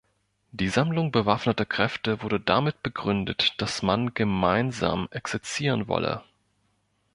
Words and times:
Die 0.51 0.69
Sammlung 0.69 1.11
bewaffneter 1.11 1.63
Kräfte 1.67 2.23
wurde 2.23 2.39
damit 2.39 2.81
begründet, 2.81 3.53
dass 3.61 3.83
man 3.83 4.15
gemeinsam 4.15 5.07
exerzieren 5.11 5.87
wolle. 5.87 6.23